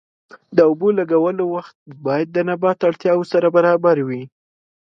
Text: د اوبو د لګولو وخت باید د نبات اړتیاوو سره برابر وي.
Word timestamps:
د 0.55 0.57
اوبو 0.69 0.87
د 0.93 0.95
لګولو 0.99 1.43
وخت 1.55 1.75
باید 2.05 2.27
د 2.31 2.37
نبات 2.49 2.79
اړتیاوو 2.89 3.29
سره 3.33 3.47
برابر 3.55 3.97
وي. 4.07 4.23